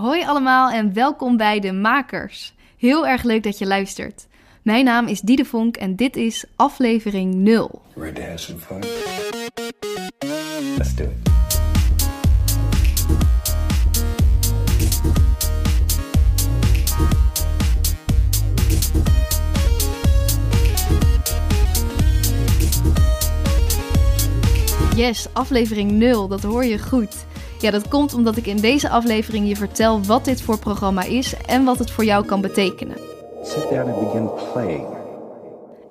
[0.00, 2.54] Hoi allemaal en welkom bij De Makers.
[2.76, 4.26] Heel erg leuk dat je luistert.
[4.62, 7.82] Mijn naam is Diede Vonk en dit is aflevering 0.
[7.94, 8.80] Ready to have some fun?
[10.76, 11.27] Let's do it.
[24.98, 27.26] Yes, aflevering 0, dat hoor je goed.
[27.60, 31.34] Ja, dat komt omdat ik in deze aflevering je vertel wat dit voor programma is
[31.46, 32.96] en wat het voor jou kan betekenen.
[33.42, 34.86] Sit down and begin playing.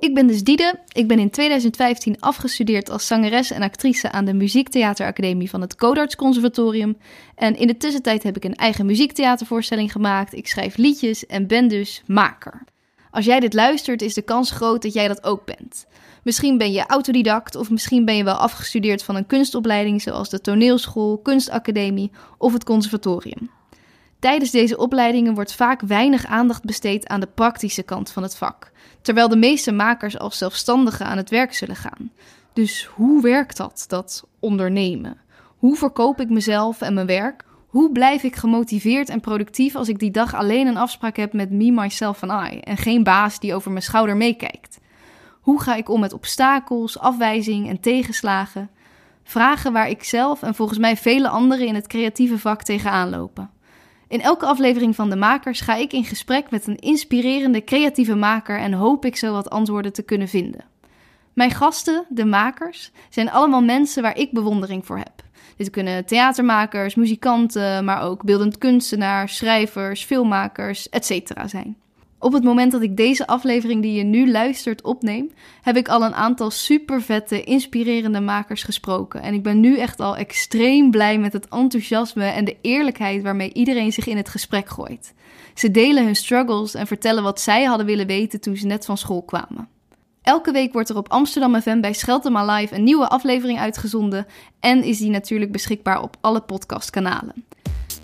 [0.00, 0.80] Ik ben dus Diede.
[0.92, 6.16] Ik ben in 2015 afgestudeerd als zangeres en actrice aan de Muziektheateracademie van het Codarts
[6.16, 6.96] Conservatorium.
[7.34, 10.34] En in de tussentijd heb ik een eigen muziektheatervoorstelling gemaakt.
[10.34, 12.64] Ik schrijf liedjes en ben dus maker.
[13.14, 15.86] Als jij dit luistert, is de kans groot dat jij dat ook bent.
[16.22, 20.40] Misschien ben je autodidact of misschien ben je wel afgestudeerd van een kunstopleiding zoals de
[20.40, 23.50] toneelschool, kunstacademie of het conservatorium.
[24.18, 28.70] Tijdens deze opleidingen wordt vaak weinig aandacht besteed aan de praktische kant van het vak,
[29.02, 32.12] terwijl de meeste makers als zelfstandigen aan het werk zullen gaan.
[32.52, 35.20] Dus hoe werkt dat, dat ondernemen?
[35.56, 37.44] Hoe verkoop ik mezelf en mijn werk?
[37.74, 41.50] Hoe blijf ik gemotiveerd en productief als ik die dag alleen een afspraak heb met
[41.50, 44.80] me, myself en I en geen baas die over mijn schouder meekijkt?
[45.40, 48.70] Hoe ga ik om met obstakels, afwijzing en tegenslagen?
[49.24, 53.50] Vragen waar ik zelf en volgens mij vele anderen in het creatieve vak tegenaan lopen.
[54.08, 58.58] In elke aflevering van De Makers ga ik in gesprek met een inspirerende creatieve maker
[58.58, 60.64] en hoop ik zo wat antwoorden te kunnen vinden.
[61.32, 65.23] Mijn gasten, de makers, zijn allemaal mensen waar ik bewondering voor heb.
[65.56, 71.10] Dit kunnen theatermakers, muzikanten, maar ook beeldend kunstenaars, schrijvers, filmmakers, etc.
[71.46, 71.76] zijn.
[72.24, 75.30] Op het moment dat ik deze aflevering die je nu luistert opneem,
[75.62, 79.22] heb ik al een aantal super vette, inspirerende makers gesproken.
[79.22, 83.52] En ik ben nu echt al extreem blij met het enthousiasme en de eerlijkheid waarmee
[83.52, 85.14] iedereen zich in het gesprek gooit.
[85.54, 88.98] Ze delen hun struggles en vertellen wat zij hadden willen weten toen ze net van
[88.98, 89.68] school kwamen.
[90.24, 94.26] Elke week wordt er op Amsterdam FM bij Scheltema Live een nieuwe aflevering uitgezonden
[94.60, 97.44] en is die natuurlijk beschikbaar op alle podcastkanalen.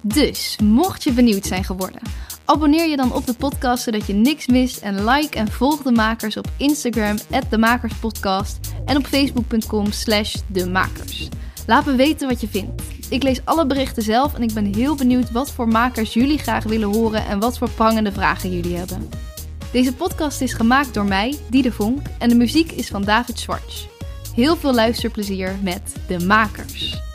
[0.00, 2.00] Dus, mocht je benieuwd zijn geworden,
[2.44, 5.92] abonneer je dan op de podcast zodat je niks mist en like en volg de
[5.92, 7.16] makers op Instagram
[7.48, 11.28] @demakerspodcast en op facebook.com slash demakers.
[11.66, 12.82] Laat me weten wat je vindt.
[13.10, 16.64] Ik lees alle berichten zelf en ik ben heel benieuwd wat voor makers jullie graag
[16.64, 19.29] willen horen en wat voor prangende vragen jullie hebben.
[19.72, 23.86] Deze podcast is gemaakt door mij, Diede Vonk, en de muziek is van David Schwartz.
[24.34, 27.09] Heel veel luisterplezier met De Makers.